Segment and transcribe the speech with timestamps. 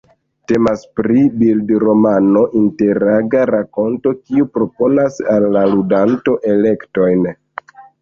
[0.51, 7.35] Temas pri bildromano, interaga rakonto kiu proponas al la ludanto elektojn.